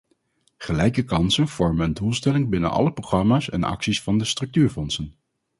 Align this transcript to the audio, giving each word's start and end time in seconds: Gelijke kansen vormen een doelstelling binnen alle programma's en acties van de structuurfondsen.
Gelijke 0.57 1.03
kansen 1.03 1.47
vormen 1.47 1.85
een 1.85 1.93
doelstelling 1.93 2.49
binnen 2.49 2.71
alle 2.71 2.91
programma's 2.93 3.49
en 3.49 3.63
acties 3.63 4.01
van 4.01 4.17
de 4.17 4.25
structuurfondsen. 4.25 5.13